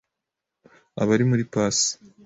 [1.01, 1.77] Aba ari muri Pass